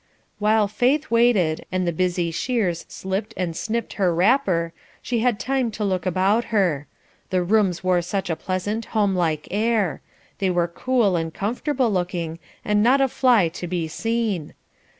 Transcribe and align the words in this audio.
While 0.39 0.67
Faith 0.67 1.11
waited, 1.11 1.67
and 1.71 1.85
the 1.87 1.91
busy 1.91 2.31
shears 2.31 2.87
slipped 2.89 3.35
and 3.37 3.55
snipped 3.55 3.93
her 3.93 4.15
wrapper, 4.15 4.73
she 5.03 5.19
had 5.19 5.39
time 5.39 5.69
to 5.77 5.85
look 5.85 6.07
about 6.07 6.45
her. 6.45 6.87
The 7.29 7.43
rooms 7.43 7.83
wore 7.83 8.01
such 8.01 8.27
a 8.27 8.35
pleasant, 8.35 8.85
home 8.97 9.15
like 9.15 9.47
air; 9.51 10.01
they 10.39 10.49
were 10.49 10.67
cool 10.67 11.15
and 11.15 11.31
comfortable 11.31 11.91
looking, 11.91 12.39
and 12.65 12.81
not 12.81 12.99
a 12.99 13.07
fly 13.07 13.47
to 13.49 13.67
be 13.67 13.87
seen. 13.87 14.55